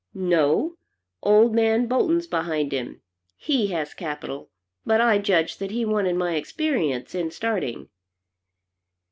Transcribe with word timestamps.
"No. 0.15 0.77
Old 1.21 1.53
man 1.53 1.85
Bolton's 1.85 2.25
behind 2.25 2.71
him. 2.71 3.01
He 3.37 3.67
has 3.67 3.93
capital, 3.93 4.49
but 4.83 4.99
I 4.99 5.19
judged 5.19 5.59
that 5.59 5.69
he 5.69 5.85
wanted 5.85 6.15
my 6.15 6.33
experience 6.37 7.13
in 7.13 7.29
starting." 7.29 7.87